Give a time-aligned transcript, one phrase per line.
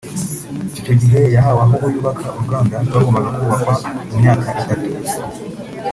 [0.77, 3.71] Icyo gihe yahawe aho yubaka uruganda rwagombaga kubakwa
[4.07, 4.89] mu myaka itatu